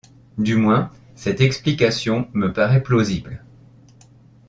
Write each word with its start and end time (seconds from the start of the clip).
Du 0.39 0.55
moins, 0.55 0.89
cette 1.13 1.41
explication 1.41 2.27
me 2.33 2.51
paraît 2.51 2.81
plausible. 2.81 3.45